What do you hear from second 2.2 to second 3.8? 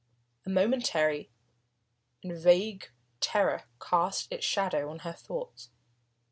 and vague terror